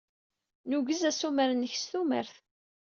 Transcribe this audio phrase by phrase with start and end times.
[0.69, 2.35] Nugez assumer-nnek s tumert.